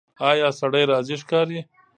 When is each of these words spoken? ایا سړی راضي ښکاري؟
ایا 0.29 0.47
سړی 0.59 0.83
راضي 0.91 1.15
ښکاري؟ 1.21 1.59